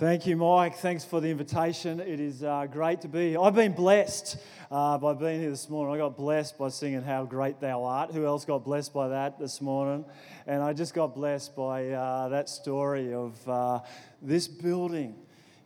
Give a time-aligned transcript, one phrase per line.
[0.00, 0.76] Thank you, Mike.
[0.76, 2.00] Thanks for the invitation.
[2.00, 3.40] It is uh, great to be here.
[3.42, 4.38] I've been blessed
[4.70, 5.94] uh, by being here this morning.
[5.94, 8.10] I got blessed by singing How Great Thou Art.
[8.12, 10.06] Who else got blessed by that this morning?
[10.46, 13.80] And I just got blessed by uh, that story of uh,
[14.22, 15.16] this building.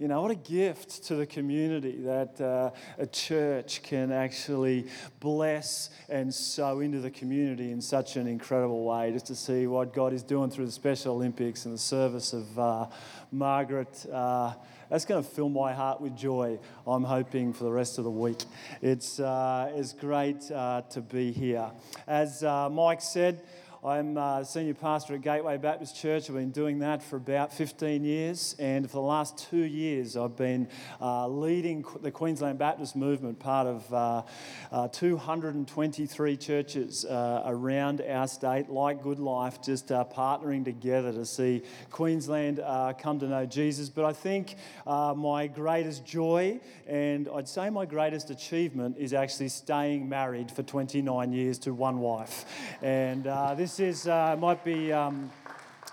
[0.00, 4.88] You know, what a gift to the community that uh, a church can actually
[5.20, 9.12] bless and sow into the community in such an incredible way.
[9.12, 12.58] Just to see what God is doing through the Special Olympics and the service of
[12.58, 12.86] uh,
[13.30, 14.04] Margaret.
[14.12, 14.54] Uh,
[14.90, 16.58] that's going to fill my heart with joy,
[16.88, 18.42] I'm hoping, for the rest of the week.
[18.82, 21.70] It's, uh, it's great uh, to be here.
[22.08, 23.42] As uh, Mike said,
[23.86, 26.30] I'm a senior pastor at Gateway Baptist Church.
[26.30, 30.36] I've been doing that for about 15 years, and for the last two years, I've
[30.36, 30.68] been
[31.02, 34.22] uh, leading the Queensland Baptist movement, part of uh,
[34.72, 41.26] uh, 223 churches uh, around our state, like Good Life, just uh, partnering together to
[41.26, 43.90] see Queensland uh, come to know Jesus.
[43.90, 50.08] But I think my greatest joy, and I'd say my greatest achievement, is actually staying
[50.08, 52.46] married for 29 years to one wife.
[52.80, 53.24] And
[53.58, 54.92] this this is uh, might be.
[54.92, 55.30] Um,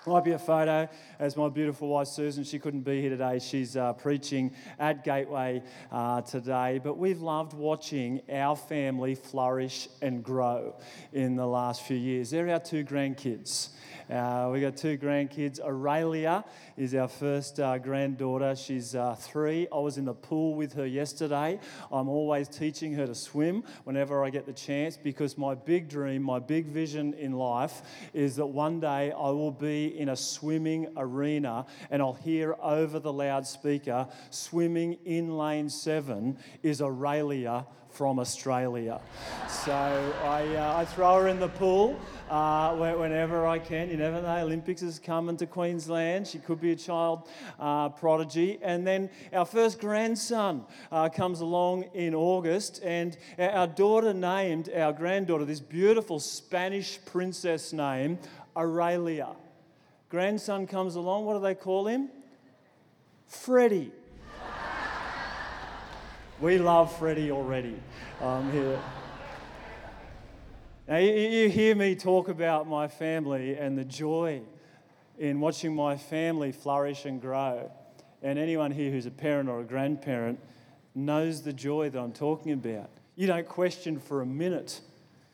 [0.07, 2.43] might be a photo as my beautiful wife Susan.
[2.43, 3.37] She couldn't be here today.
[3.37, 6.79] She's uh, preaching at Gateway uh, today.
[6.83, 10.75] But we've loved watching our family flourish and grow
[11.13, 12.31] in the last few years.
[12.31, 13.69] They're our two grandkids.
[14.09, 15.59] Uh, we got two grandkids.
[15.61, 16.43] Aurelia
[16.75, 18.55] is our first uh, granddaughter.
[18.55, 19.67] She's uh, three.
[19.71, 21.59] I was in the pool with her yesterday.
[21.91, 26.23] I'm always teaching her to swim whenever I get the chance because my big dream,
[26.23, 30.87] my big vision in life is that one day I will be in a swimming
[30.97, 39.01] arena and I'll hear over the loudspeaker, swimming in lane seven is Aurelia from Australia.
[39.47, 39.73] So
[40.23, 43.89] I, uh, I throw her in the pool uh, whenever I can.
[43.89, 46.27] You never know, Olympics is coming to Queensland.
[46.27, 48.59] She could be a child uh, prodigy.
[48.61, 54.93] And then our first grandson uh, comes along in August, and our daughter named our
[54.93, 58.19] granddaughter this beautiful Spanish princess name,
[58.55, 59.35] Aurelia.
[60.11, 62.09] Grandson comes along, what do they call him?
[63.27, 63.93] Freddie.
[66.41, 67.77] we love Freddie already
[68.19, 68.77] um, here.
[70.85, 74.41] Now, you, you hear me talk about my family and the joy
[75.17, 77.71] in watching my family flourish and grow.
[78.21, 80.41] And anyone here who's a parent or a grandparent
[80.93, 82.89] knows the joy that I'm talking about.
[83.15, 84.81] You don't question for a minute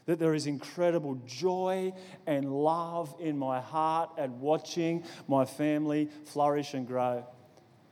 [0.08, 1.94] that there is incredible joy
[2.26, 7.24] and love in my heart at watching my family flourish and grow.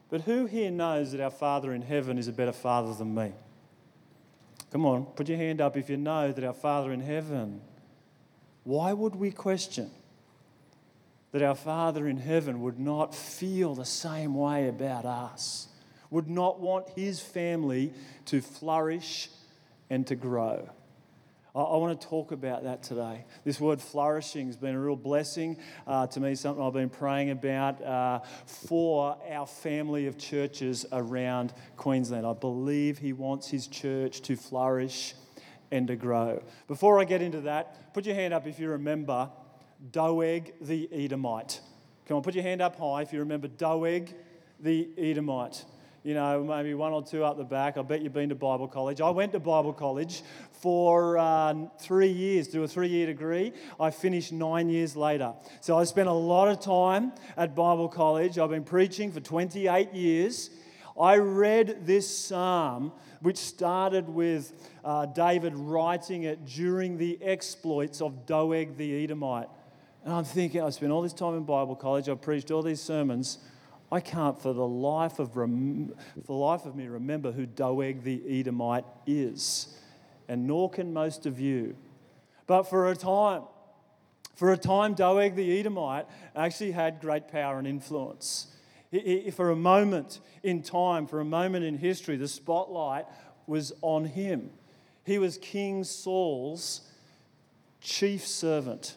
[0.10, 3.34] But who here knows that our Father in heaven is a better Father than me?
[4.72, 7.62] Come on, put your hand up if you know that our Father in heaven.
[8.64, 9.92] Why would we question
[11.34, 15.68] that our Father in heaven would not feel the same way about us,
[16.10, 17.94] would not want his family
[18.26, 19.30] to flourish
[19.90, 20.70] and to grow?
[21.56, 23.24] I, want to talk about that today.
[23.46, 25.56] This word flourishing has been a real blessing
[25.88, 31.54] uh, to me, something I've been praying about uh, for our family of churches around
[31.78, 32.26] Queensland.
[32.26, 35.14] I believe He wants His church to flourish
[35.72, 36.44] and to grow.
[36.68, 39.30] Before I get into that, put your hand up if you remember
[39.92, 41.62] Doeg the Edomite.
[42.06, 44.14] Come on, put your hand up high if you remember Doeg
[44.60, 45.64] the Edomite
[46.06, 47.80] you know, maybe one or two up the back.
[47.80, 49.02] I bet you've been to Bible college.
[49.02, 50.22] I went to Bible college
[50.52, 53.54] for uh, three years, do a three year degree.
[53.80, 55.34] I finished nine years later.
[55.62, 58.38] So I spent a lot of time at Bible college.
[58.38, 60.52] I've been preaching for 28 years.
[61.00, 62.92] I read this psalm,
[63.22, 69.50] which started with uh, David writing it during the exploits of Doeg the Edomite.
[70.04, 72.80] And I'm thinking, I spent all this time in Bible college, I've preached all these
[72.80, 73.40] sermons.
[73.92, 75.94] I can't for the life of, rem-
[76.26, 79.78] for the life of me remember who Doeg the Edomite is,
[80.28, 81.76] and nor can most of you.
[82.48, 83.44] But for a time,
[84.36, 88.48] for a time, Doeg the Edomite actually had great power and influence.
[88.92, 93.06] He, he, for a moment in time, for a moment in history, the spotlight
[93.48, 94.50] was on him.
[95.06, 96.82] He was King Saul's
[97.80, 98.96] chief servant.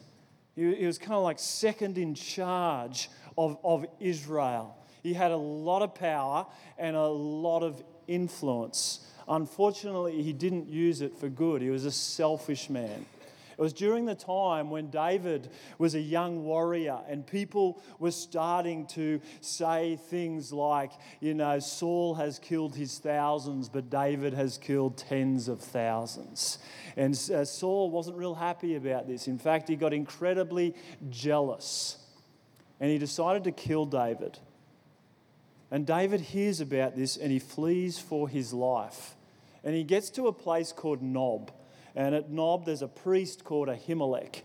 [0.55, 4.75] He, he was kind of like second in charge of, of Israel.
[5.03, 6.45] He had a lot of power
[6.77, 9.05] and a lot of influence.
[9.27, 11.61] Unfortunately, he didn't use it for good.
[11.61, 13.05] He was a selfish man.
[13.59, 18.87] It was during the time when David was a young warrior and people were starting
[18.87, 24.97] to say things like, you know, Saul has killed his thousands, but David has killed
[24.97, 26.59] tens of thousands.
[26.95, 29.27] And uh, Saul wasn't real happy about this.
[29.27, 30.73] In fact, he got incredibly
[31.09, 31.97] jealous
[32.79, 34.39] and he decided to kill David.
[35.71, 39.15] And David hears about this and he flees for his life.
[39.63, 41.51] And he gets to a place called Nob.
[41.95, 44.41] And at Nob, there's a priest called Ahimelech.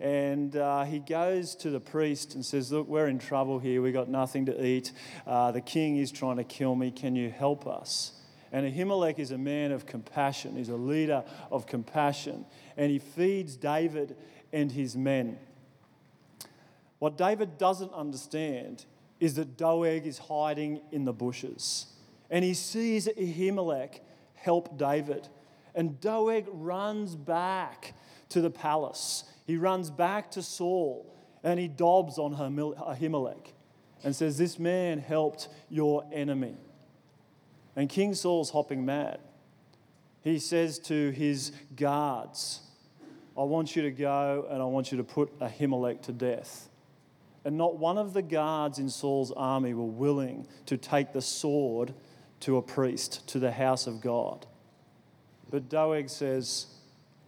[0.00, 3.80] And uh, he goes to the priest and says, Look, we're in trouble here.
[3.80, 4.90] We've got nothing to eat.
[5.26, 6.90] Uh, the king is trying to kill me.
[6.90, 8.12] Can you help us?
[8.50, 10.56] And Ahimelech is a man of compassion.
[10.56, 12.46] He's a leader of compassion.
[12.76, 14.16] And he feeds David
[14.52, 15.38] and his men.
[16.98, 18.84] What David doesn't understand
[19.24, 21.86] is that Doeg is hiding in the bushes.
[22.28, 24.00] And he sees Ahimelech
[24.34, 25.28] help David.
[25.74, 27.94] And Doeg runs back
[28.28, 29.24] to the palace.
[29.46, 31.10] He runs back to Saul
[31.42, 33.52] and he dobs on Ahimelech
[34.02, 36.56] and says, This man helped your enemy.
[37.76, 39.20] And King Saul's hopping mad.
[40.20, 42.60] He says to his guards,
[43.38, 46.68] I want you to go and I want you to put Ahimelech to death.
[47.44, 51.94] And not one of the guards in Saul's army were willing to take the sword
[52.40, 54.46] to a priest, to the house of God.
[55.50, 56.66] But Doeg says,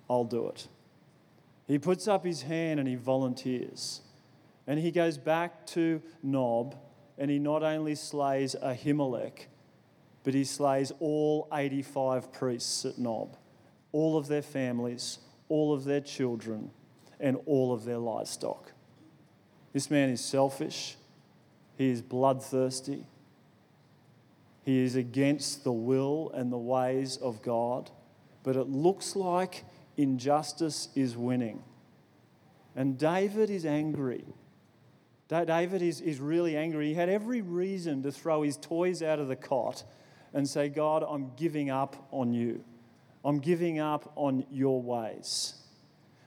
[0.08, 0.68] I'll do it.
[1.66, 4.00] He puts up his hand and he volunteers.
[4.66, 6.76] And he goes back to Nob
[7.18, 9.46] and he not only slays Ahimelech,
[10.24, 13.36] but he slays all 85 priests at Nob,
[13.92, 15.18] all of their families,
[15.48, 16.70] all of their children,
[17.20, 18.72] and all of their livestock.
[19.76, 20.96] This man is selfish,
[21.76, 23.05] he is bloodthirsty,
[24.64, 27.90] he is against the will and the ways of God,
[28.43, 29.67] but it looks like
[29.99, 31.62] injustice is winning.
[32.75, 34.25] And David is angry.
[35.28, 36.88] David is, is really angry.
[36.88, 39.84] He had every reason to throw his toys out of the cot
[40.32, 42.64] and say, God, I'm giving up on you.
[43.23, 45.52] I'm giving up on your ways.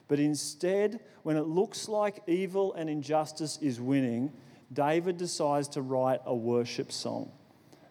[0.09, 4.33] But instead, when it looks like evil and injustice is winning,
[4.73, 7.31] David decides to write a worship song.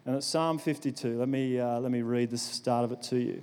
[0.05, 1.19] And it's Psalm 52.
[1.19, 3.41] Let me, uh, let me read the start of it to you.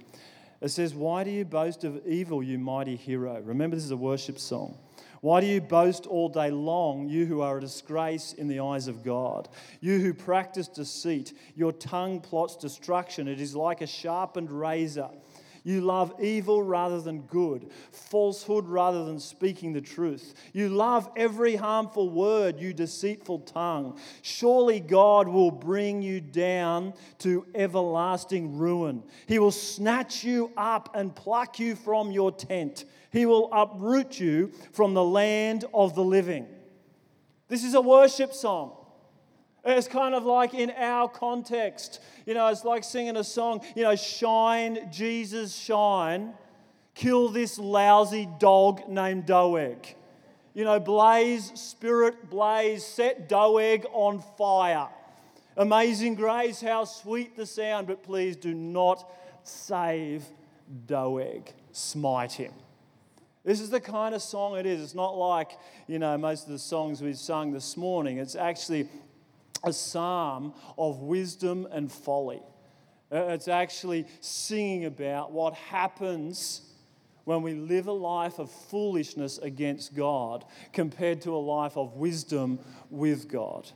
[0.62, 3.40] It says, Why do you boast of evil, you mighty hero?
[3.42, 4.78] Remember, this is a worship song.
[5.22, 8.88] Why do you boast all day long, you who are a disgrace in the eyes
[8.88, 9.50] of God?
[9.80, 13.28] You who practice deceit, your tongue plots destruction.
[13.28, 15.10] It is like a sharpened razor.
[15.66, 20.36] You love evil rather than good, falsehood rather than speaking the truth.
[20.54, 23.98] You love every harmful word, you deceitful tongue.
[24.22, 29.02] Surely God will bring you down to everlasting ruin.
[29.26, 32.86] He will snatch you up and pluck you from your tent.
[33.12, 36.46] He will uproot you from the land of the living.
[37.48, 38.85] This is a worship song.
[39.66, 42.00] It's kind of like in our context.
[42.26, 46.34] You know, it's like singing a song, you know, shine, Jesus, shine.
[46.94, 49.96] Kill this lousy dog named Doeg.
[50.54, 54.88] You know, blaze, spirit, blaze, set Doeg on fire.
[55.58, 59.10] Amazing grace, how sweet the sound, but please do not
[59.44, 60.24] save
[60.86, 61.52] Doeg.
[61.72, 62.54] Smite him.
[63.44, 64.82] This is the kind of song it is.
[64.82, 65.52] It's not like,
[65.88, 68.18] you know, most of the songs we've sung this morning.
[68.18, 68.90] It's actually
[69.66, 72.42] a psalm of wisdom and folly.
[73.12, 76.62] Uh, it's actually singing about what happens
[77.26, 82.60] when we live a life of foolishness against God compared to a life of wisdom
[82.90, 83.70] with God.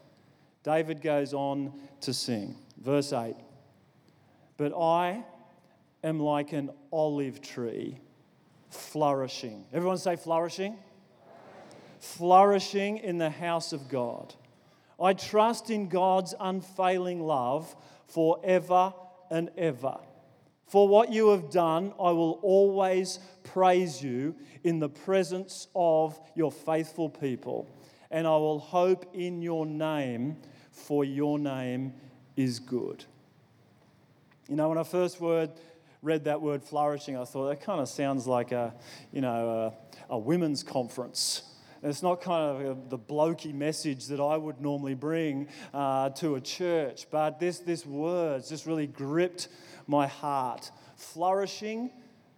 [0.64, 2.56] David goes on to sing.
[2.78, 3.36] Verse 8
[4.58, 5.24] But I
[6.04, 8.00] am like an olive tree
[8.70, 9.66] flourishing.
[9.74, 10.78] Everyone say flourishing?
[12.00, 14.34] Flourishing in the house of God.
[15.02, 17.76] I trust in God's unfailing love
[18.08, 18.94] forever
[19.32, 19.98] and ever.
[20.68, 26.52] For what you have done, I will always praise you in the presence of your
[26.52, 27.68] faithful people,
[28.12, 30.38] and I will hope in your name,
[30.72, 31.94] for your name
[32.36, 33.06] is good.
[34.48, 35.52] You know, when I first word,
[36.02, 38.74] read that word flourishing, I thought that kind of sounds like a,
[39.12, 39.74] you know,
[40.10, 41.49] a, a women's conference
[41.82, 46.10] and it's not kind of a, the blokey message that I would normally bring uh,
[46.12, 49.48] to a church, but this, this word just really gripped
[49.88, 50.72] my heart.
[50.98, 51.92] Flourishing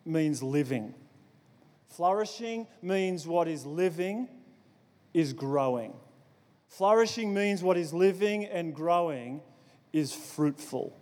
[0.05, 0.93] means living.
[1.87, 4.29] Flourishing means what is living
[5.13, 5.93] is growing.
[6.67, 9.41] Flourishing means what is living and growing
[9.91, 10.97] is fruitful.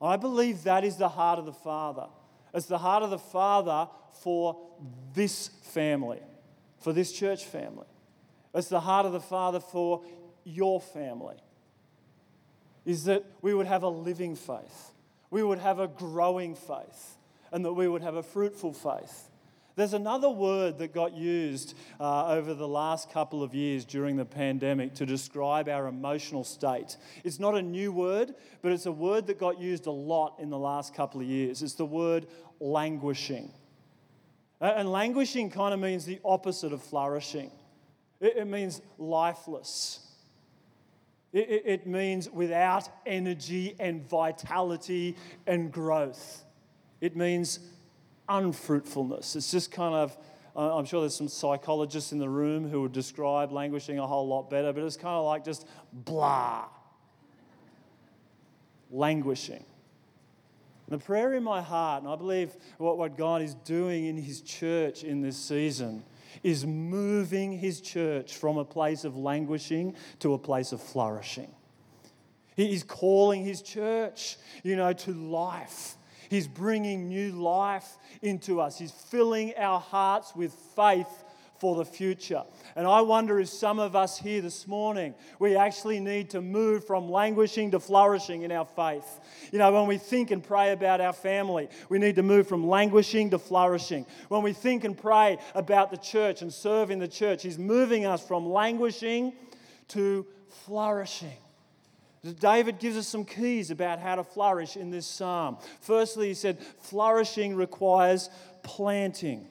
[0.00, 2.06] I believe that is the heart of the Father.
[2.54, 4.56] It's the heart of the Father for
[5.14, 6.20] this family
[6.86, 7.88] for this church family.
[8.54, 10.04] It's the heart of the Father for
[10.44, 11.34] your family.
[12.84, 14.92] Is that we would have a living faith,
[15.28, 17.16] we would have a growing faith,
[17.50, 19.30] and that we would have a fruitful faith.
[19.74, 24.24] There's another word that got used uh, over the last couple of years during the
[24.24, 26.96] pandemic to describe our emotional state.
[27.24, 30.50] It's not a new word, but it's a word that got used a lot in
[30.50, 31.62] the last couple of years.
[31.62, 32.28] It's the word
[32.60, 33.50] languishing.
[34.60, 37.50] And languishing kind of means the opposite of flourishing,
[38.20, 40.00] it, means lifeless.
[41.32, 46.44] It, means without energy and vitality and growth.
[47.02, 47.60] It means
[48.26, 49.36] unfruitfulness.
[49.36, 50.16] It's just kind of,
[50.56, 54.48] I'm sure there's some psychologists in the room who would describe languishing a whole lot
[54.48, 56.64] better, but it's kind of like just blah.
[58.90, 59.64] Languishing.
[60.88, 64.40] The prayer in my heart, and I believe what, what God is doing in His
[64.40, 66.04] church in this season,
[66.42, 71.52] is moving His church from a place of languishing to a place of flourishing.
[72.54, 75.96] He is calling His church, you know, to life
[76.28, 78.78] He's bringing new life into us.
[78.78, 81.24] He's filling our hearts with faith
[81.58, 82.42] for the future.
[82.74, 86.86] And I wonder if some of us here this morning, we actually need to move
[86.86, 89.20] from languishing to flourishing in our faith.
[89.52, 92.66] You know, when we think and pray about our family, we need to move from
[92.66, 94.06] languishing to flourishing.
[94.28, 98.06] When we think and pray about the church and serve in the church, He's moving
[98.06, 99.32] us from languishing
[99.88, 100.26] to
[100.64, 101.36] flourishing.
[102.40, 105.58] David gives us some keys about how to flourish in this psalm.
[105.80, 108.30] Firstly, he said, flourishing requires
[108.62, 109.46] planting.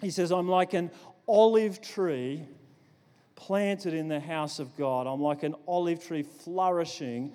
[0.00, 0.90] He says, I'm like an
[1.30, 2.44] olive tree
[3.36, 5.06] planted in the house of God.
[5.06, 7.32] I'm like an olive tree flourishing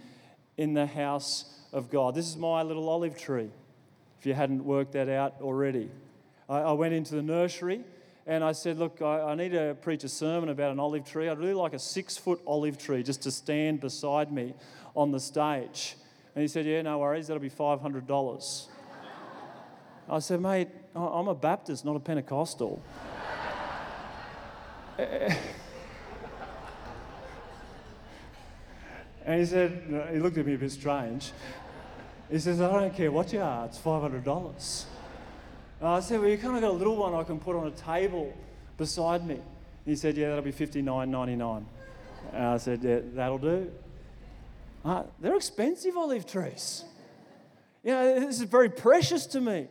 [0.57, 2.13] in the house of God.
[2.13, 3.49] This is my little olive tree,
[4.19, 5.89] if you hadn't worked that out already.
[6.49, 7.81] I, I went into the nursery
[8.27, 11.29] and I said, Look, I, I, need to preach a sermon about an olive tree.
[11.29, 14.53] I'd really like a six foot olive tree just to stand beside me
[14.95, 15.95] on the stage.
[16.35, 18.67] And he said, Yeah, no worries, that'll be $500.
[20.09, 22.81] I said, Mate, I'm a Baptist, not a Pentecostal.
[29.25, 31.31] and he said, He looked at me a bit strange.
[32.31, 34.85] He says, I don't care what you are, it's $500.
[35.79, 37.67] And I said, Well, you kind of got a little one I can put on
[37.67, 38.33] a table
[38.77, 39.39] beside me.
[39.85, 41.63] He said, Yeah, that'll be $59.99.
[42.33, 43.71] And I said, Yeah, that'll do.
[44.83, 46.83] Uh, they're expensive olive trees.
[47.83, 49.67] You know, this is very precious to me.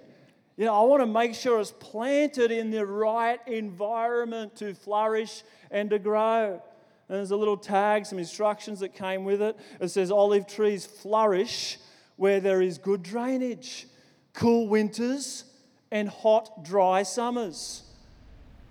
[0.56, 5.42] You know, I want to make sure it's planted in the right environment to flourish
[5.70, 6.62] and to grow.
[7.08, 9.56] And there's a little tag, some instructions that came with it.
[9.80, 11.78] It says olive trees flourish
[12.16, 13.88] where there is good drainage,
[14.32, 15.44] cool winters,
[15.90, 17.82] and hot, dry summers.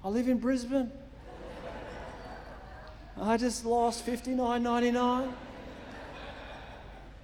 [0.04, 0.92] I live in Brisbane.
[3.20, 5.34] I just lost $59.99.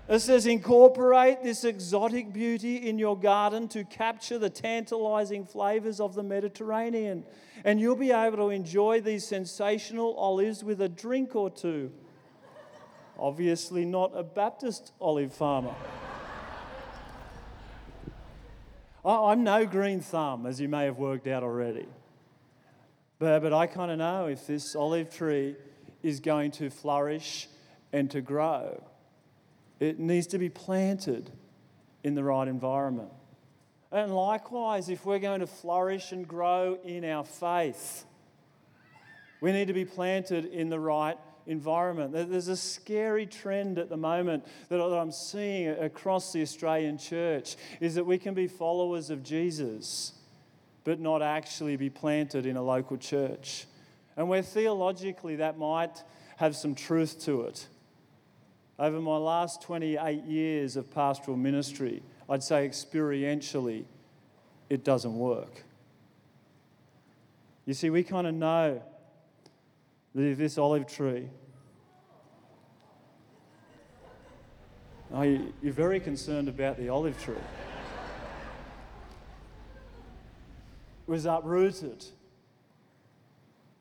[0.09, 6.15] It says, incorporate this exotic beauty in your garden to capture the tantalizing flavors of
[6.15, 7.23] the Mediterranean.
[7.63, 11.91] And you'll be able to enjoy these sensational olives with a drink or two.
[13.19, 15.75] Obviously, not a Baptist olive farmer.
[19.05, 21.87] I'm no green thumb, as you may have worked out already.
[23.19, 25.55] But, but I kind of know if this olive tree
[26.01, 27.47] is going to flourish
[27.93, 28.81] and to grow,
[29.79, 31.31] it needs to be planted
[32.03, 33.09] in the right environment.
[33.91, 38.05] And likewise, if we're going to flourish and grow in our faith,
[39.41, 41.17] we need to be planted in the right
[41.47, 42.11] environment.
[42.13, 47.95] There's a scary trend at the moment that I'm seeing across the Australian church is
[47.95, 50.13] that we can be followers of Jesus,
[50.83, 53.65] but not actually be planted in a local church.
[54.15, 56.03] And where theologically that might
[56.37, 57.67] have some truth to it.
[58.79, 63.83] Over my last 28 years of pastoral ministry, I'd say experientially,
[64.69, 65.65] it doesn't work.
[67.65, 68.81] You see, we kind of know
[70.15, 71.27] that if this olive tree
[75.13, 77.35] oh, you're very concerned about the olive tree
[81.05, 82.05] was uprooted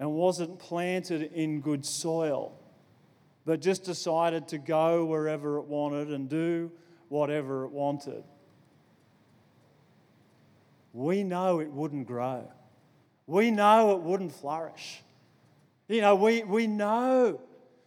[0.00, 2.58] and wasn't planted in good soil,
[3.48, 6.70] but just decided to go wherever it wanted and do
[7.08, 8.22] whatever it wanted.
[10.92, 12.46] We know it wouldn't grow.
[13.26, 15.02] We know it wouldn't flourish.
[15.88, 17.40] You know, we, we know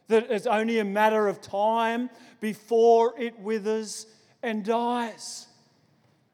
[0.08, 4.08] that it's only a matter of time before it withers
[4.41, 5.46] and dies.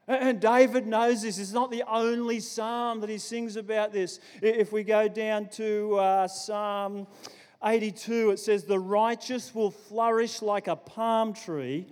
[0.06, 1.38] And David knows this.
[1.38, 4.20] It's not the only psalm that he sings about this.
[4.40, 7.06] If we go down to uh, Psalm
[7.64, 11.86] 82, it says, The righteous will flourish like a palm tree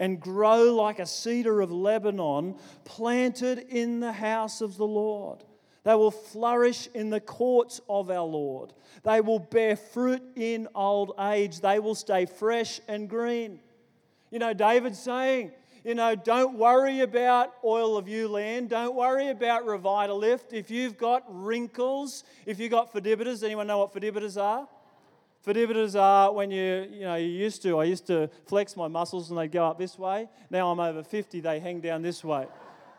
[0.00, 5.44] and grow like a cedar of Lebanon, planted in the house of the Lord.
[5.84, 8.72] They will flourish in the courts of our Lord.
[9.04, 11.60] They will bear fruit in old age.
[11.60, 13.60] They will stay fresh and green.
[14.30, 15.52] You know, David's saying,
[15.84, 18.66] you know, don't worry about Oil of Ulan.
[18.66, 20.52] Don't worry about Revitalift.
[20.52, 24.68] If you've got wrinkles, if you've got fidibiters, anyone know what fidibiters are?
[25.46, 29.30] Fidibiters are when you, you know, you used to, I used to flex my muscles
[29.30, 30.28] and they'd go up this way.
[30.50, 32.46] Now I'm over 50, they hang down this way.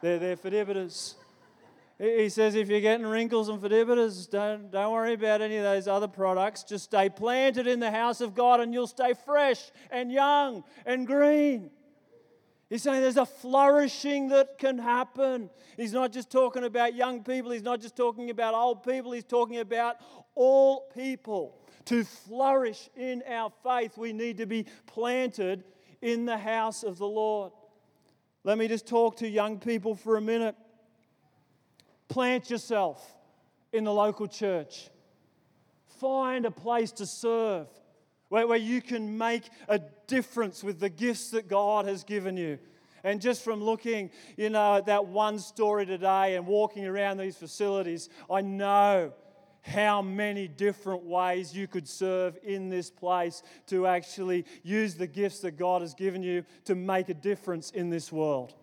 [0.01, 1.15] They're, they're fidibiters.
[1.99, 5.85] He says, if you're getting wrinkles and fidibiters, don't, don't worry about any of those
[5.85, 6.63] other products.
[6.63, 11.05] Just stay planted in the house of God and you'll stay fresh and young and
[11.05, 11.71] green.
[12.69, 15.49] He's saying there's a flourishing that can happen.
[15.75, 19.25] He's not just talking about young people, he's not just talking about old people, he's
[19.25, 19.97] talking about
[20.35, 21.58] all people.
[21.85, 25.63] To flourish in our faith, we need to be planted
[26.01, 27.51] in the house of the Lord.
[28.43, 30.55] Let me just talk to young people for a minute.
[32.07, 33.17] Plant yourself
[33.73, 34.89] in the local church.
[35.99, 37.67] Find a place to serve
[38.29, 42.59] where, where you can make a difference with the gifts that God has given you.
[43.03, 47.37] And just from looking, you know, at that one story today and walking around these
[47.37, 49.13] facilities, I know
[49.61, 55.39] how many different ways you could serve in this place to actually use the gifts
[55.39, 58.53] that God has given you to make a difference in this world.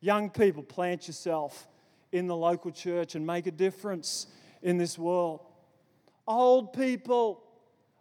[0.00, 1.66] Young people, plant yourself
[2.12, 4.26] in the local church and make a difference
[4.62, 5.40] in this world.
[6.26, 7.42] Old people,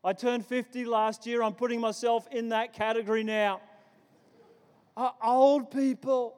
[0.04, 1.42] I turned 50 last year.
[1.42, 3.62] I'm putting myself in that category now.
[4.98, 6.38] Uh, old people.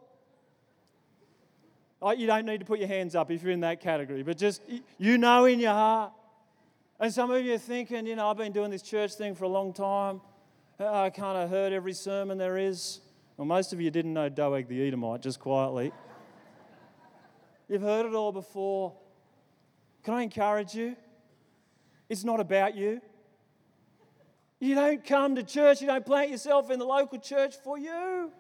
[2.01, 4.37] Oh, you don't need to put your hands up if you're in that category, but
[4.37, 4.61] just
[4.97, 6.11] you know in your heart.
[6.99, 9.45] And some of you are thinking, you know, I've been doing this church thing for
[9.45, 10.21] a long time.
[10.79, 13.01] I kind of heard every sermon there is.
[13.35, 15.91] Well, most of you didn't know Doeg the Edomite, just quietly.
[17.67, 18.93] You've heard it all before.
[20.03, 20.95] Can I encourage you?
[22.09, 23.01] It's not about you.
[24.59, 28.31] You don't come to church, you don't plant yourself in the local church for you.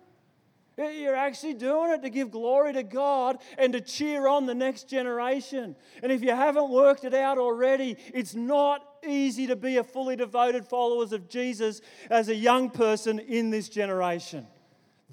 [0.77, 4.87] You're actually doing it to give glory to God and to cheer on the next
[4.87, 5.75] generation.
[6.03, 10.15] And if you haven't worked it out already, it's not easy to be a fully
[10.15, 14.45] devoted followers of Jesus as a young person in this generation.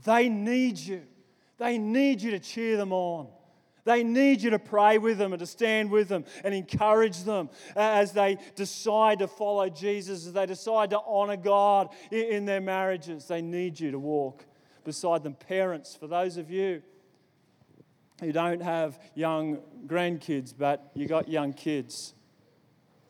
[0.04, 1.02] They need you.
[1.56, 3.28] They need you to cheer them on.
[3.84, 7.48] They need you to pray with them and to stand with them and encourage them
[7.74, 13.28] as they decide to follow Jesus, as they decide to honor God in their marriages.
[13.28, 14.44] They need you to walk
[14.84, 15.34] beside them.
[15.34, 16.82] Parents, for those of you
[18.20, 22.14] who don't have young grandkids, but you got young kids,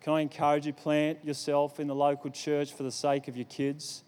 [0.01, 3.47] can I encourage you plant yourself in the local church for the sake of your
[3.47, 4.05] kids?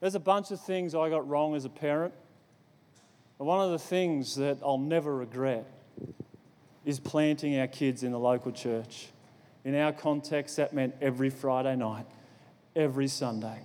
[0.00, 2.14] There's a bunch of things I got wrong as a parent.
[3.38, 5.66] And one of the things that I'll never regret
[6.84, 9.08] is planting our kids in the local church.
[9.64, 12.06] In our context, that meant every Friday night,
[12.76, 13.62] every Sunday.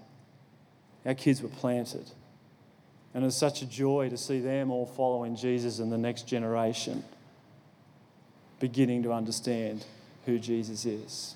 [1.06, 2.10] Our kids were planted.
[3.13, 7.04] And it's such a joy to see them all following Jesus and the next generation
[8.60, 9.86] beginning to understand
[10.26, 11.36] who Jesus is.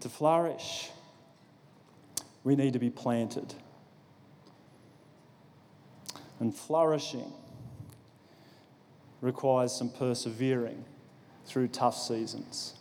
[0.00, 0.90] To flourish,
[2.42, 3.54] we need to be planted.
[6.40, 7.32] And flourishing
[9.20, 10.84] requires some persevering
[11.46, 12.74] through tough seasons.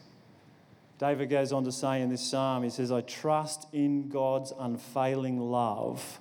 [0.99, 5.39] David goes on to say in this psalm, he says, I trust in God's unfailing
[5.39, 6.19] love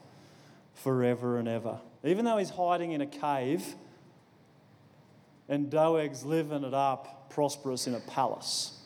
[0.74, 1.80] forever and ever.
[2.04, 3.64] Even though he's hiding in a cave
[5.48, 8.78] and Doeg's living it up prosperous in a palace.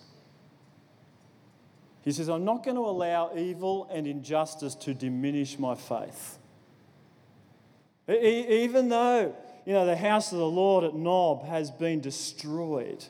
[2.02, 6.38] He says, I'm not going to allow evil and injustice to diminish my faith.
[8.08, 9.34] Even though
[9.66, 13.04] you know, the house of the Lord at Nob has been destroyed.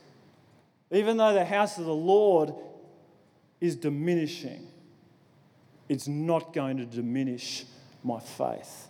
[0.91, 2.55] Even though the house of the Lord
[3.61, 4.67] is diminishing,
[5.91, 7.67] it's not going to diminish
[8.07, 8.89] my faith.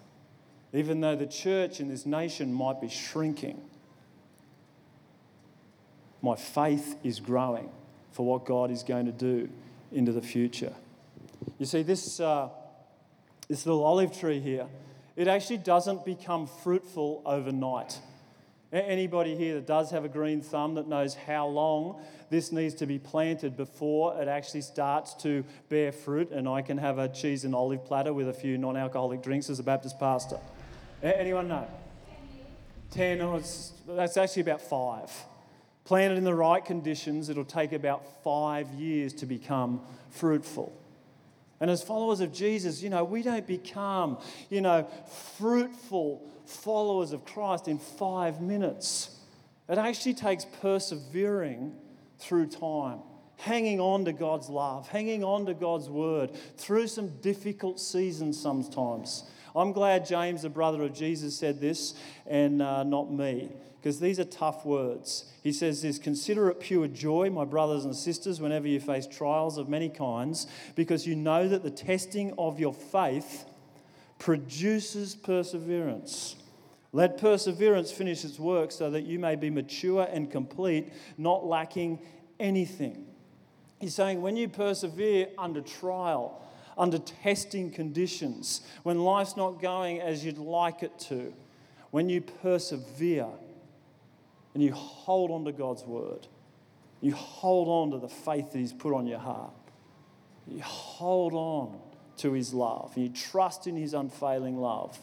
[0.72, 3.60] Even though the church in this nation might be shrinking,
[6.20, 7.70] my faith is growing
[8.12, 9.48] for what God is going to do
[9.90, 10.74] into the future.
[11.58, 12.48] You see, this, uh,
[13.48, 14.66] this little olive tree here
[15.16, 17.98] it actually doesn't become fruitful overnight.
[18.72, 22.86] Anybody here that does have a green thumb that knows how long this needs to
[22.86, 27.44] be planted before it actually starts to bear fruit, and I can have a cheese
[27.44, 30.40] and olive platter with a few non alcoholic drinks as a Baptist pastor?
[31.02, 31.68] Anyone know?
[32.90, 33.40] 10, or
[33.88, 35.12] that's actually about five.
[35.84, 40.76] Planted in the right conditions, it'll take about five years to become fruitful.
[41.60, 44.18] And as followers of Jesus, you know, we don't become,
[44.50, 44.86] you know,
[45.38, 49.10] fruitful followers of Christ in five minutes.
[49.68, 51.74] It actually takes persevering
[52.18, 53.00] through time,
[53.36, 59.24] hanging on to God's love, hanging on to God's word through some difficult seasons sometimes.
[59.56, 61.94] I'm glad James, the brother of Jesus, said this
[62.26, 65.32] and uh, not me, because these are tough words.
[65.42, 69.56] He says this Consider it pure joy, my brothers and sisters, whenever you face trials
[69.56, 73.46] of many kinds, because you know that the testing of your faith
[74.18, 76.36] produces perseverance.
[76.92, 81.98] Let perseverance finish its work so that you may be mature and complete, not lacking
[82.38, 83.06] anything.
[83.80, 86.45] He's saying when you persevere under trial,
[86.76, 91.32] under testing conditions, when life's not going as you'd like it to,
[91.90, 93.28] when you persevere
[94.54, 96.26] and you hold on to God's word,
[97.00, 99.52] you hold on to the faith that He's put on your heart,
[100.46, 101.78] you hold on
[102.18, 104.98] to His love, you trust in His unfailing love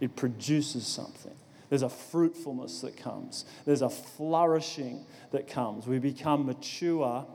[0.00, 1.34] it produces something.
[1.68, 5.86] There's a fruitfulness that comes, there's a flourishing that comes.
[5.86, 7.26] We become mature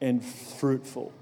[0.00, 1.12] and fruitful.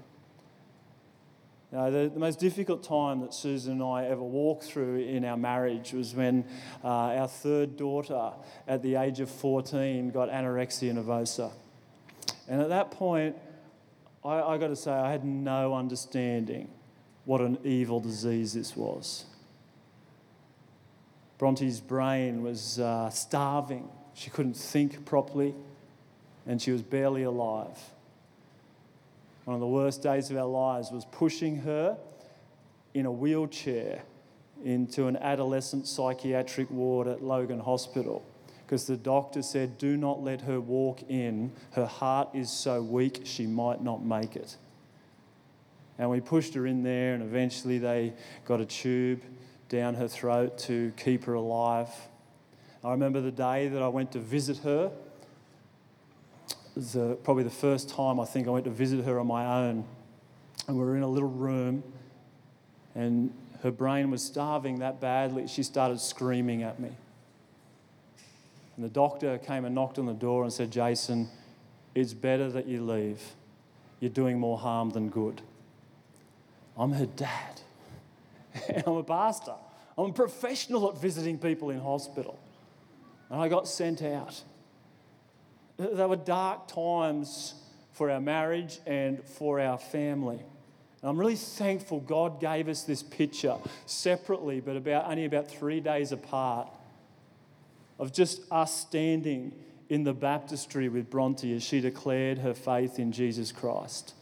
[1.71, 5.37] Now, the, the, most difficult time that Susan and I ever walked through in our
[5.37, 6.43] marriage was when
[6.83, 8.31] uh, our third daughter,
[8.67, 11.51] at the age of 14, got anorexia nervosa.
[12.47, 13.35] And at that point,
[14.25, 16.69] I, I got to say, I had no understanding
[17.25, 19.25] what an evil disease this was.
[21.37, 23.87] Bronte's brain was uh, starving.
[24.15, 25.53] She couldn't think properly,
[26.47, 27.77] and she was barely alive.
[29.49, 31.97] One of the worst days of our lives was pushing her
[32.93, 34.03] in a wheelchair
[34.63, 38.23] into an adolescent psychiatric ward at Logan Hospital
[38.63, 41.51] because the doctor said, Do not let her walk in.
[41.71, 44.55] Her heart is so weak, she might not make it.
[45.97, 48.13] And we pushed her in there, and eventually they
[48.45, 49.23] got a tube
[49.67, 51.89] down her throat to keep her alive.
[52.83, 54.91] I remember the day that I went to visit her.
[56.79, 59.45] Was uh, probably the first time I think I went to visit her on my
[59.45, 59.83] own.
[60.65, 61.83] And we were in a little room,
[62.95, 66.91] and her brain was starving that badly, she started screaming at me.
[68.77, 71.27] And the doctor came and knocked on the door and said, Jason,
[71.95, 73.21] it's better that you leave.
[73.99, 75.41] You're doing more harm than good.
[76.77, 77.59] I'm her dad.
[78.87, 79.55] I'm a pastor.
[79.97, 82.39] I'm a professional at visiting people in hospital.
[83.29, 84.41] And I got sent out.
[85.79, 87.53] They were dark times
[87.93, 90.39] for our marriage and for our family.
[91.01, 95.79] And I'm really thankful God gave us this picture separately, but about only about three
[95.79, 96.69] days apart,
[97.97, 99.53] of just us standing
[99.87, 104.13] in the baptistry with Bronte as she declared her faith in Jesus Christ.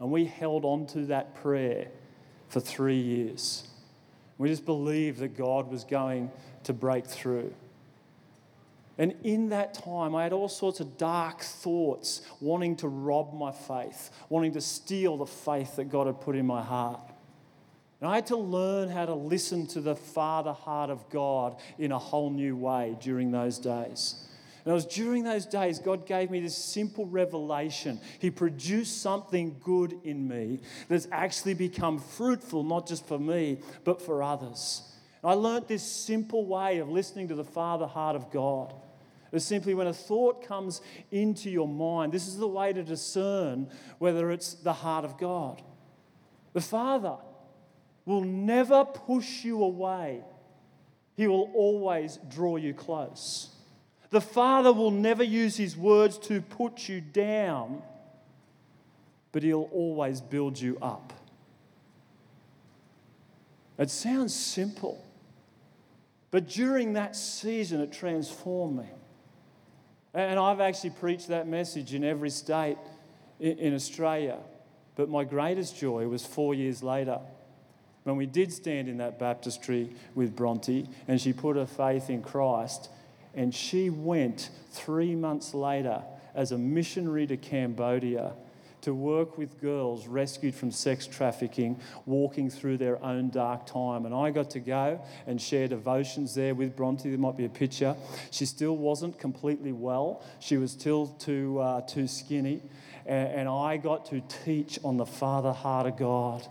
[0.00, 1.88] And we held on to that prayer
[2.48, 3.68] for three years.
[4.38, 6.30] We just believed that God was going
[6.64, 7.52] to break through.
[8.96, 13.50] And in that time, I had all sorts of dark thoughts wanting to rob my
[13.50, 17.00] faith, wanting to steal the faith that God had put in my heart.
[18.00, 21.90] And I had to learn how to listen to the Father heart of God in
[21.90, 24.28] a whole new way during those days.
[24.64, 28.00] And it was during those days God gave me this simple revelation.
[28.18, 34.00] He produced something good in me that's actually become fruitful, not just for me, but
[34.00, 34.82] for others.
[35.24, 38.74] I learned this simple way of listening to the Father heart of God.
[39.34, 43.68] It's simply when a thought comes into your mind, this is the way to discern
[43.98, 45.60] whether it's the heart of God.
[46.52, 47.16] The Father
[48.06, 50.22] will never push you away,
[51.16, 53.48] He will always draw you close.
[54.10, 57.82] The Father will never use his words to put you down,
[59.32, 61.12] but he'll always build you up.
[63.76, 65.04] It sounds simple,
[66.30, 68.86] but during that season, it transformed me.
[70.14, 72.78] And I've actually preached that message in every state
[73.40, 74.38] in Australia.
[74.94, 77.18] But my greatest joy was four years later
[78.04, 82.22] when we did stand in that baptistry with Bronte and she put her faith in
[82.22, 82.90] Christ
[83.34, 86.02] and she went three months later
[86.34, 88.32] as a missionary to Cambodia
[88.84, 94.04] to work with girls rescued from sex trafficking, walking through their own dark time.
[94.04, 97.08] And I got to go and share devotions there with Bronte.
[97.08, 97.96] There might be a picture.
[98.30, 102.60] She still wasn't completely well, she was still too, uh, too skinny.
[103.06, 106.46] And, and I got to teach on the Father heart of God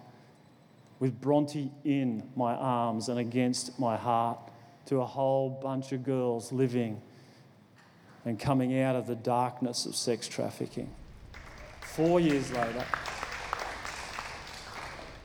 [0.99, 4.39] with Bronte in my arms and against my heart
[4.87, 6.99] to a whole bunch of girls living
[8.25, 10.89] and coming out of the darkness of sex trafficking.
[11.85, 12.85] Four years later,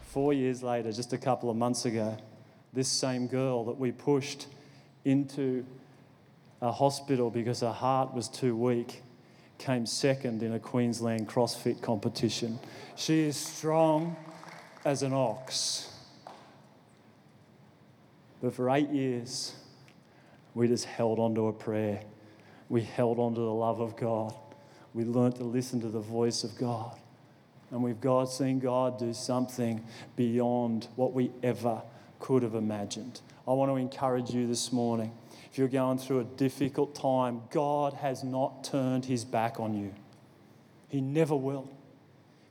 [0.02, 2.16] four years later, just a couple of months ago,
[2.72, 4.46] this same girl that we pushed
[5.04, 5.64] into
[6.60, 9.02] a hospital because her heart was too weak,
[9.58, 12.58] came second in a Queensland CrossFit competition.
[12.96, 14.16] She is strong
[14.84, 15.90] as an ox.
[18.42, 19.54] But for eight years,
[20.54, 22.02] we just held on to a prayer.
[22.68, 24.34] We held on to the love of God.
[24.98, 26.98] We learnt to listen to the voice of God.
[27.70, 29.84] And we've God seen God do something
[30.16, 31.82] beyond what we ever
[32.18, 33.20] could have imagined.
[33.46, 35.12] I want to encourage you this morning.
[35.52, 39.94] If you're going through a difficult time, God has not turned his back on you.
[40.88, 41.70] He never will.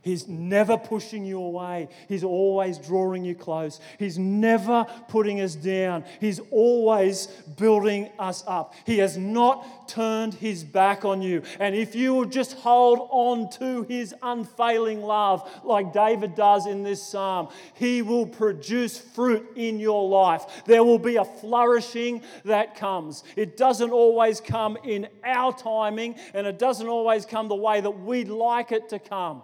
[0.07, 1.89] He's never pushing you away.
[2.07, 3.81] He's always drawing you close.
[3.99, 6.05] He's never putting us down.
[6.21, 8.73] He's always building us up.
[8.85, 11.41] He has not turned his back on you.
[11.59, 16.83] And if you will just hold on to his unfailing love, like David does in
[16.83, 20.45] this psalm, he will produce fruit in your life.
[20.65, 23.25] There will be a flourishing that comes.
[23.35, 27.91] It doesn't always come in our timing, and it doesn't always come the way that
[27.91, 29.41] we'd like it to come.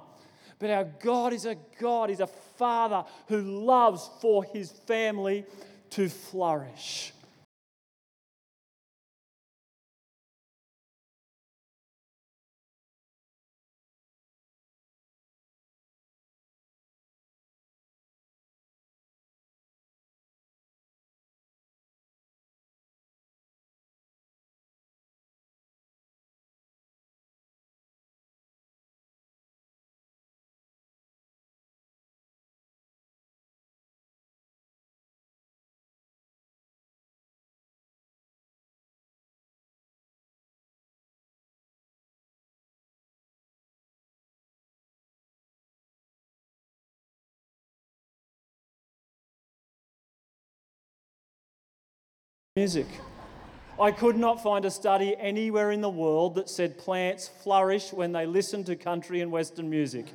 [0.63, 5.45] But our God is a God, He's a Father who loves for His family
[5.89, 7.12] to flourish.
[52.55, 52.85] Music.
[53.81, 58.11] I could not find a study anywhere in the world that said plants flourish when
[58.11, 60.05] they listen to country and western music.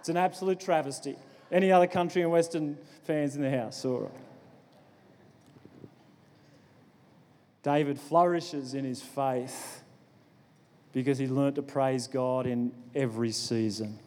[0.00, 1.16] It's an absolute travesty.
[1.50, 3.82] Any other country and western fans in the house?
[3.86, 4.10] All right.
[7.62, 9.82] David flourishes in his faith
[10.92, 13.98] because he learnt to praise God in every season.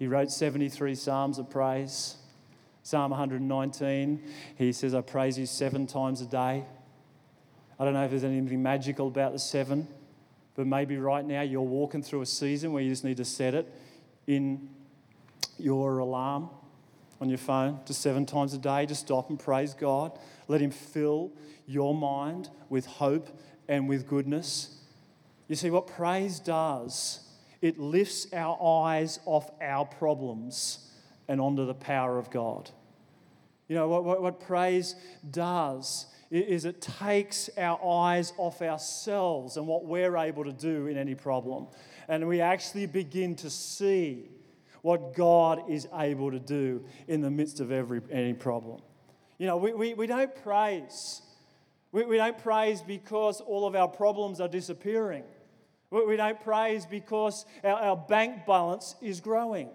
[0.00, 2.16] He wrote 73 Psalms of praise.
[2.82, 4.22] Psalm 119,
[4.56, 6.64] he says, I praise you seven times a day.
[7.78, 9.86] I don't know if there's anything magical about the seven,
[10.54, 13.54] but maybe right now you're walking through a season where you just need to set
[13.54, 13.72] it
[14.26, 14.68] in
[15.58, 16.50] your alarm
[17.20, 18.86] on your phone just seven times a day.
[18.86, 20.18] Just stop and praise God.
[20.48, 21.30] Let Him fill
[21.66, 23.28] your mind with hope
[23.68, 24.78] and with goodness.
[25.48, 27.20] You see, what praise does,
[27.60, 30.89] it lifts our eyes off our problems
[31.30, 32.68] and onto the power of God.
[33.68, 34.96] You know, what, what, what praise
[35.30, 40.98] does is it takes our eyes off ourselves and what we're able to do in
[40.98, 41.68] any problem.
[42.08, 44.28] And we actually begin to see
[44.82, 48.80] what God is able to do in the midst of every any problem.
[49.38, 51.22] You know, we, we, we don't praise.
[51.92, 55.22] We, we don't praise because all of our problems are disappearing.
[55.90, 59.68] We, we don't praise because our, our bank balance is growing.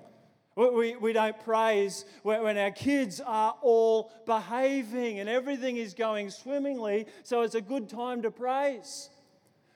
[0.56, 7.08] We, we don't praise when our kids are all behaving and everything is going swimmingly,
[7.24, 9.10] so it's a good time to praise.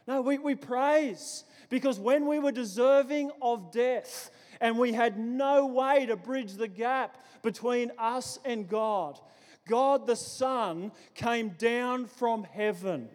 [0.08, 5.68] No, we, we praise because when we were deserving of death and we had no
[5.68, 9.20] way to bridge the gap between us and God,
[9.68, 13.10] God the Son came down from heaven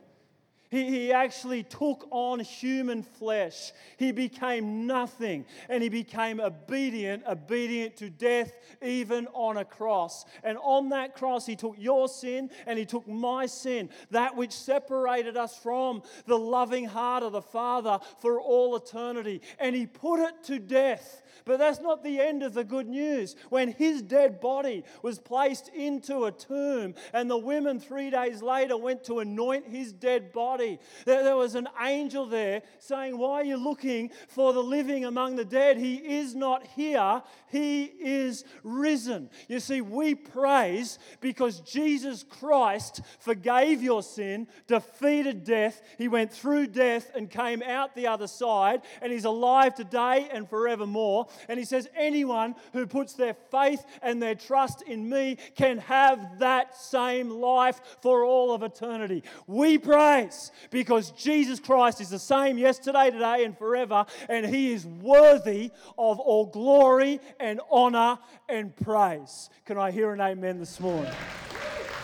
[0.75, 3.73] he, he actually took on human flesh.
[3.97, 10.25] He became nothing and he became obedient, obedient to death, even on a cross.
[10.43, 14.53] And on that cross, he took your sin and he took my sin, that which
[14.53, 19.43] separated us from the loving heart of the Father for all eternity.
[19.61, 23.37] And he put it to death but that's not the end of the good news.
[23.51, 28.77] When his dead body was placed into a tomb, and the women three days later
[28.77, 30.64] went to anoint his dead body,
[31.05, 35.45] there was an angel there saying, Why are you looking for the living among the
[35.45, 35.79] dead?
[35.79, 39.31] He is not here, he is risen.
[39.49, 46.69] You see, we praise because Jesus Christ forgave your sin, defeated death, he went through
[46.69, 51.29] death and came out the other side, and he's alive today and forevermore.
[51.49, 56.39] And he says, Anyone who puts their faith and their trust in me can have
[56.39, 59.23] that same life for all of eternity.
[59.47, 64.87] We praise because Jesus Christ is the same yesterday, today, and forever, and he is
[64.87, 69.51] worthy of all glory and honor and praise.
[69.65, 71.13] Can I hear an amen this morning?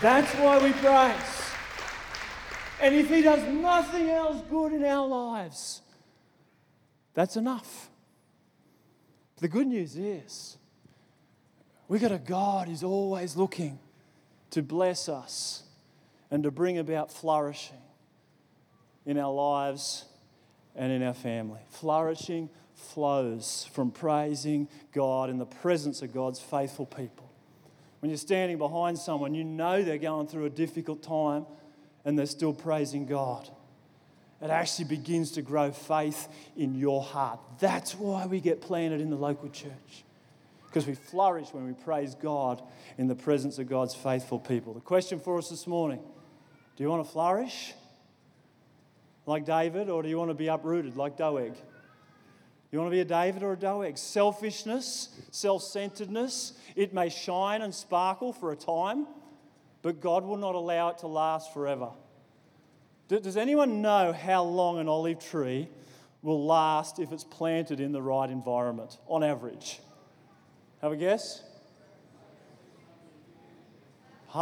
[0.01, 1.41] That's why we praise.
[2.81, 5.81] And if He does nothing else good in our lives,
[7.13, 7.89] that's enough.
[9.37, 10.57] The good news is
[11.87, 13.77] we got a God who's always looking
[14.49, 15.63] to bless us
[16.31, 17.81] and to bring about flourishing
[19.05, 20.05] in our lives
[20.75, 21.59] and in our family.
[21.69, 27.29] Flourishing flows from praising God in the presence of God's faithful people.
[27.99, 31.45] When you're standing behind someone, you know they're going through a difficult time
[32.03, 33.47] and they're still praising God.
[34.41, 37.39] It actually begins to grow faith in your heart.
[37.59, 40.03] That's why we get planted in the local church.
[40.65, 42.63] Because we flourish when we praise God
[42.97, 44.73] in the presence of God's faithful people.
[44.73, 45.99] The question for us this morning
[46.75, 47.73] do you want to flourish
[49.25, 51.53] like David, or do you want to be uprooted like Doeg?
[52.71, 53.97] You want to be a David or a Doeg?
[53.97, 59.07] Selfishness, self centeredness, it may shine and sparkle for a time,
[59.81, 61.89] but God will not allow it to last forever.
[63.07, 65.67] Does anyone know how long an olive tree
[66.21, 69.81] will last if it's planted in the right environment, on average?
[70.81, 71.43] Have a guess?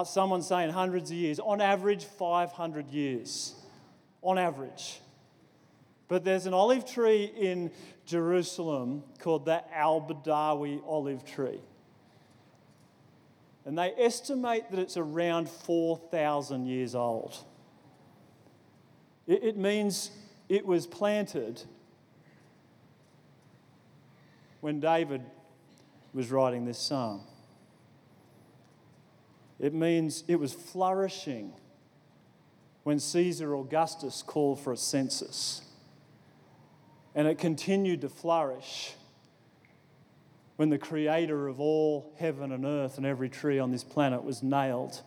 [0.05, 1.39] Someone's saying hundreds of years.
[1.39, 3.55] On average, 500 years.
[4.21, 4.99] On average.
[6.07, 7.71] But there's an olive tree in
[8.05, 11.59] Jerusalem called the Al Badawi olive tree.
[13.65, 17.37] And they estimate that it's around 4,000 years old.
[19.27, 20.09] It, it means
[20.49, 21.61] it was planted
[24.61, 25.21] when David
[26.13, 27.21] was writing this psalm.
[29.59, 31.53] It means it was flourishing
[32.83, 35.61] when Caesar Augustus called for a census.
[37.15, 38.93] And it continued to flourish
[40.55, 44.43] when the creator of all heaven and earth and every tree on this planet was
[44.43, 45.01] nailed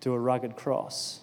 [0.00, 1.20] to a rugged cross.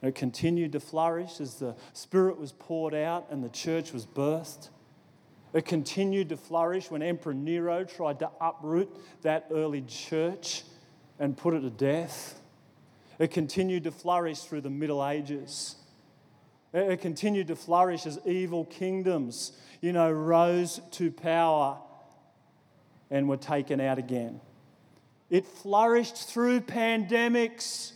[0.00, 4.06] And it continued to flourish as the Spirit was poured out and the church was
[4.06, 4.68] birthed.
[5.52, 8.90] It continued to flourish when Emperor Nero tried to uproot
[9.22, 10.64] that early church
[11.18, 12.40] and put it to death.
[13.18, 15.76] It continued to flourish through the Middle Ages
[16.74, 21.78] it continued to flourish as evil kingdoms, you know, rose to power
[23.10, 24.40] and were taken out again.
[25.30, 27.92] It flourished through pandemics.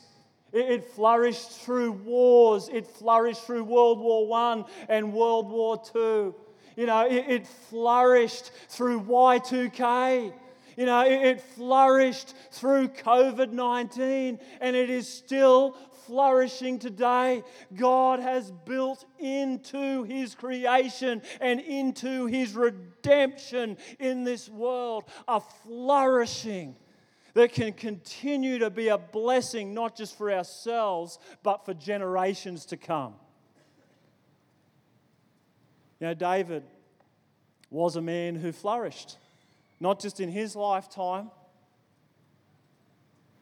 [0.53, 2.71] It flourished through wars.
[2.73, 6.33] It flourished through World War I and World War II.
[6.77, 10.33] You know, it, flourished through Y2K.
[10.79, 15.73] You know, it flourished through COVID 19 and it is still
[16.07, 17.43] flourishing today.
[17.75, 26.77] God has built into His creation and into His redemption in this world a flourishing
[27.35, 32.77] that can continue to be a blessing not just for ourselves, but for generations to
[32.77, 33.15] come.
[35.99, 36.63] You know, David
[37.69, 39.19] was a man who flourished,
[39.81, 41.31] not just in his lifetime,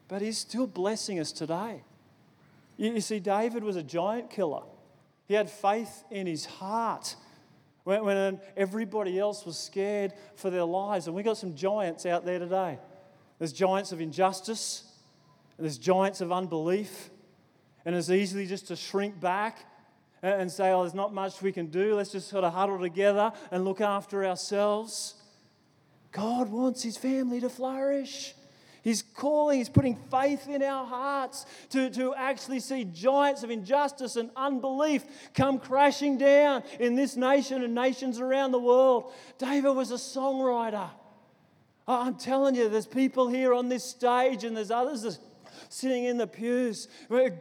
[0.07, 1.83] but he's still blessing us today.
[2.77, 4.61] You see, David was a giant killer.
[5.27, 7.15] He had faith in his heart
[7.83, 11.07] when, when everybody else was scared for their lives.
[11.07, 12.77] And we got some giants out there today.
[13.39, 14.83] There's giants of injustice,
[15.59, 17.09] there's giants of unbelief,
[17.85, 19.59] and it's easily just to shrink back
[20.21, 21.95] and say, oh, there's not much we can do.
[21.95, 25.15] Let's just sort of huddle together and look after ourselves.
[26.17, 28.33] God wants his family to flourish.
[28.81, 34.15] He's calling, He's putting faith in our hearts to, to actually see giants of injustice
[34.15, 39.13] and unbelief come crashing down in this nation and nations around the world.
[39.37, 40.89] David was a songwriter.
[41.87, 45.19] I'm telling you, there's people here on this stage, and there's others
[45.69, 46.87] sitting in the pews.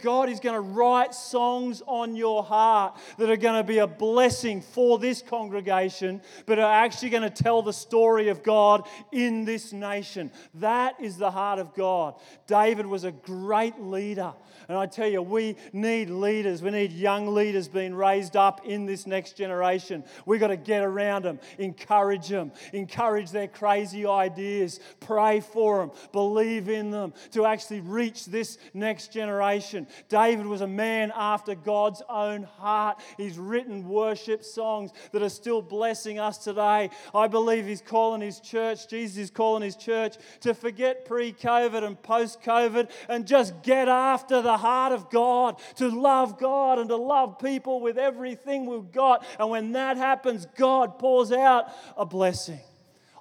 [0.00, 3.86] God is going to write songs on your heart that are going to be a
[3.86, 9.44] blessing for this congregation, but are actually going to tell the story of God in
[9.44, 10.30] this nation.
[10.54, 12.14] That is the heart of God.
[12.46, 14.32] David was a great leader.
[14.68, 16.60] And I tell you, we need leaders.
[16.60, 20.02] We need young leaders being raised up in this next generation.
[20.24, 25.92] We've got to get around them, encourage them, encourage their crazy ideas, pray for them,
[26.10, 29.86] believe in them to actually reach this next generation.
[30.08, 33.00] David was a man after God's own heart.
[33.16, 36.90] He's written worship songs that are still blessing us today.
[37.14, 41.84] I believe he's calling his church, Jesus is calling his church to forget pre COVID
[41.84, 46.88] and post COVID and just get after the heart of God, to love God and
[46.88, 49.24] to love people with everything we've got.
[49.38, 52.60] And when that happens, God pours out a blessing.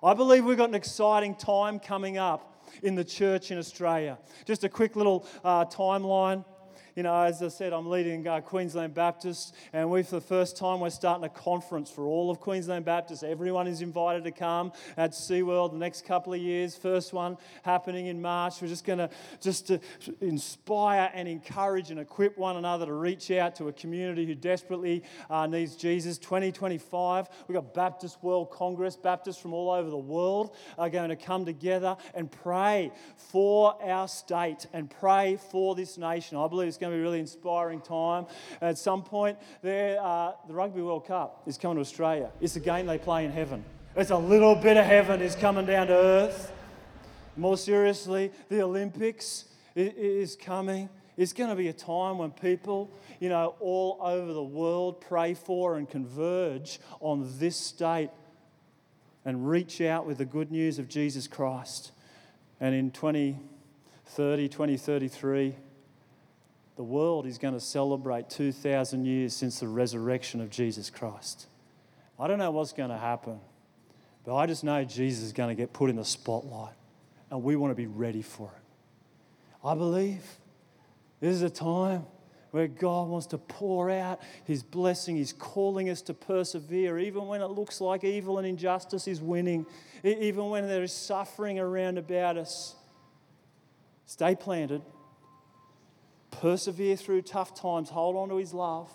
[0.04, 4.18] I believe we've got an exciting time coming up in the church in Australia.
[4.46, 6.46] Just a quick little uh, timeline.
[6.96, 10.56] You know, as I said, I'm leading uh, Queensland Baptist, and we, for the first
[10.56, 13.22] time, we're starting a conference for all of Queensland Baptist.
[13.22, 16.78] Everyone is invited to come at SeaWorld the next couple of years.
[16.78, 18.62] First one happening in March.
[18.62, 19.10] We're just going to
[19.42, 19.82] just to
[20.22, 25.04] inspire and encourage and equip one another to reach out to a community who desperately
[25.30, 26.18] uh, needs Jesus.
[26.18, 28.96] 2025, we've got Baptist World Congress.
[28.96, 34.08] Baptists from all over the world are going to come together and pray for our
[34.08, 36.38] state and pray for this nation.
[36.38, 38.26] I believe it's going to be a really inspiring time.
[38.62, 42.32] At some point, there, uh, the Rugby World Cup is coming to Australia.
[42.42, 43.64] It's a game they play in heaven.
[43.96, 46.52] It's a little bit of heaven is coming down to earth.
[47.38, 50.90] More seriously, the Olympics is coming.
[51.18, 55.34] It's going to be a time when people, you know, all over the world pray
[55.34, 58.10] for and converge on this state
[59.24, 61.92] and reach out with the good news of Jesus Christ.
[62.60, 65.56] And in 2030, 2033,
[66.76, 71.48] the world is going to celebrate 2,000 years since the resurrection of Jesus Christ.
[72.20, 73.40] I don't know what's going to happen,
[74.26, 76.74] but I just know Jesus is going to get put in the spotlight,
[77.30, 79.68] and we want to be ready for it.
[79.68, 80.22] I believe
[81.22, 82.06] this is a time
[82.52, 85.16] where God wants to pour out His blessing.
[85.16, 89.66] He's calling us to persevere, even when it looks like evil and injustice is winning,
[90.04, 92.76] even when there is suffering around about us.
[94.06, 94.82] Stay planted
[96.42, 98.90] persevere through tough times, hold on to His love,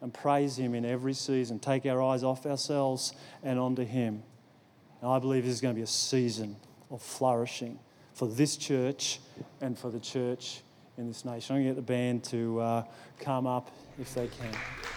[0.00, 1.58] and praise Him in every season.
[1.58, 4.22] Take our eyes off ourselves and onto Him.
[5.00, 6.56] And I believe this is going to be a season
[6.90, 7.78] of flourishing
[8.14, 9.20] for this church
[9.60, 10.60] and for the church
[10.98, 11.56] in this nation.
[11.56, 12.84] I'm going to get the band to uh,
[13.18, 14.91] come up if they can.